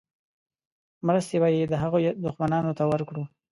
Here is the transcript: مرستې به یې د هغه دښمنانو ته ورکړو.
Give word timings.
مرستې 1.07 1.37
به 1.41 1.47
یې 1.55 1.63
د 1.69 1.73
هغه 1.83 1.97
دښمنانو 2.25 2.71
ته 2.77 2.83
ورکړو. 2.91 3.23